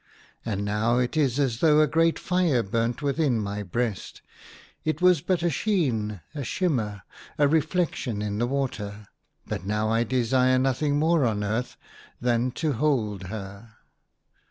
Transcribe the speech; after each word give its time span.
And 0.43 0.65
now 0.65 0.97
it 0.97 1.15
is 1.15 1.37
as 1.39 1.59
though 1.59 1.79
a 1.79 1.85
great 1.85 2.17
fire 2.17 2.63
burnt 2.63 3.03
within 3.03 3.39
my 3.39 3.61
breast. 3.61 4.23
It 4.83 4.99
was 4.99 5.21
but 5.21 5.43
a 5.43 5.49
sheen, 5.51 6.21
a 6.33 6.43
shimmer, 6.43 7.03
a 7.37 7.47
reflection 7.47 8.19
in 8.19 8.39
the 8.39 8.47
water; 8.47 9.09
but 9.45 9.63
now 9.63 9.91
I 9.91 10.03
desire 10.03 10.57
nothing 10.57 10.97
more 10.97 11.23
on 11.23 11.43
earth 11.43 11.77
than 12.19 12.49
to 12.65 12.73
hold 12.73 13.25
her." 13.27 13.75